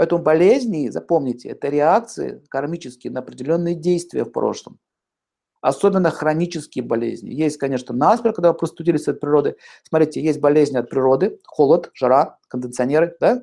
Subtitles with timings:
[0.00, 4.78] Поэтому болезни, запомните, это реакции кармические на определенные действия в прошлом.
[5.60, 7.28] Особенно хронические болезни.
[7.28, 9.56] Есть, конечно, насмерть, когда вы простудились от природы.
[9.86, 13.42] Смотрите, есть болезни от природы, холод, жара, кондиционеры, да,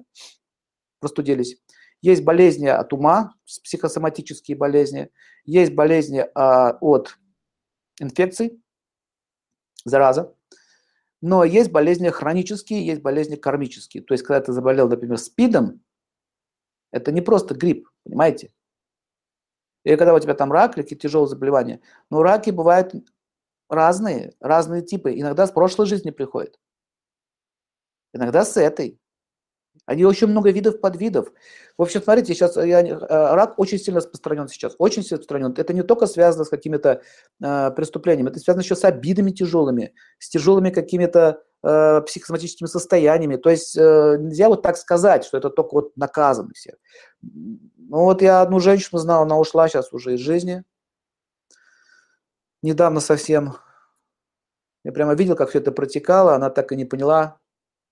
[1.00, 1.58] простудились.
[2.02, 5.12] Есть болезни от ума, психосоматические болезни.
[5.46, 7.20] Есть болезни а, от
[8.00, 8.60] инфекций,
[9.86, 10.34] зараза.
[11.21, 14.02] Но есть болезни хронические, есть болезни кармические.
[14.02, 15.82] То есть, когда ты заболел, например, СПИДом,
[16.92, 18.52] это не просто грипп, понимаете?
[19.84, 21.80] Или когда у тебя там рак или какие-то тяжелые заболевания.
[22.09, 22.94] Но раки бывают
[23.70, 25.18] разные, разные типы.
[25.18, 26.59] Иногда с прошлой жизни приходят.
[28.14, 29.00] Иногда с этой.
[29.86, 31.31] Они очень много видов подвидов.
[31.78, 35.54] В общем, смотрите, сейчас я, э, рак очень сильно распространен сейчас, очень сильно распространен.
[35.56, 37.02] Это не только связано с какими-то
[37.42, 43.38] э, преступлениями, это связано еще с обидами тяжелыми, с тяжелыми какими-то э, психосоматическими состояниями.
[43.38, 46.75] То есть э, нельзя вот так сказать, что это только вот наказаны все.
[47.21, 50.64] Ну вот я одну женщину знал, она ушла сейчас уже из жизни.
[52.61, 53.55] Недавно совсем.
[54.83, 57.39] Я прямо видел, как все это протекало, она так и не поняла,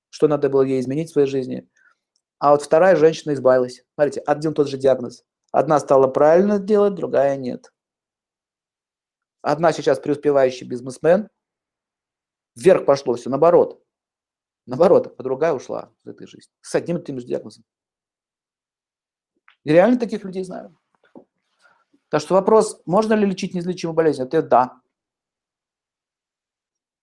[0.09, 1.69] что надо было ей изменить в своей жизни.
[2.39, 3.83] А вот вторая женщина избавилась.
[3.95, 5.23] Смотрите, один тот же диагноз.
[5.51, 7.71] Одна стала правильно делать, другая нет.
[9.41, 11.29] Одна сейчас преуспевающий бизнесмен.
[12.55, 13.81] Вверх пошло все, наоборот.
[14.65, 16.51] Наоборот, а другая ушла из этой жизни.
[16.61, 17.63] С одним и тем же диагнозом.
[19.63, 20.77] И реально таких людей знаю.
[22.09, 24.21] Так что вопрос, можно ли лечить неизлечимую болезнь?
[24.21, 24.81] Ответ– да.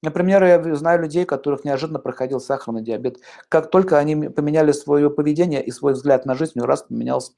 [0.03, 3.19] Например, я знаю людей, которых неожиданно проходил сахарный диабет.
[3.49, 7.35] Как только они поменяли свое поведение и свой взгляд на жизнь, у раз поменялся.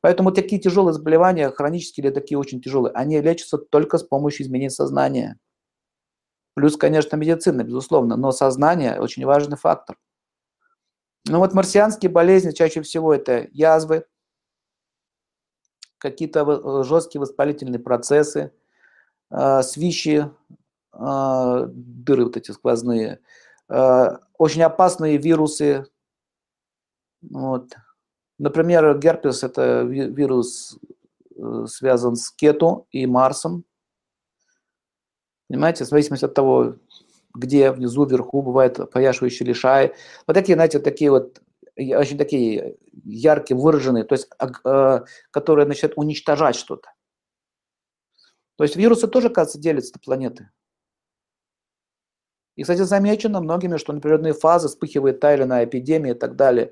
[0.00, 4.70] Поэтому такие тяжелые заболевания, хронические или такие очень тяжелые, они лечатся только с помощью изменения
[4.70, 5.38] сознания.
[6.54, 9.96] Плюс, конечно, медицина, безусловно, но сознание очень важный фактор.
[11.26, 14.04] Ну вот марсианские болезни чаще всего это язвы,
[15.98, 18.52] какие-то жесткие воспалительные процессы,
[19.30, 20.30] э, свищи,
[20.92, 23.20] а, дыры вот эти сквозные,
[23.68, 25.86] а, очень опасные вирусы.
[27.22, 27.72] Вот.
[28.38, 30.78] Например, герпес– это вирус,
[31.36, 33.64] э, связан с кету и Марсом.
[35.52, 36.76] Понимаете, в зависимости от того,
[37.34, 39.92] где, внизу, вверху, бывает пояшивающий лишай.
[40.26, 41.42] Вот такие, знаете, такие вот
[41.76, 46.94] очень такие яркие, выраженные, то есть, а, которые начинают уничтожать что-то.
[48.56, 50.48] То есть вирусы тоже, кажется, делятся на планеты.
[52.56, 56.34] И, кстати, замечено многими, что на природные фазы вспыхивает та или иная эпидемия и так
[56.34, 56.70] далее.